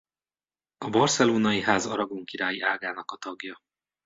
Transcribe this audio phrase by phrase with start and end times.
[0.77, 3.59] A Barcelonai-ház aragón királyi ágának a tagja.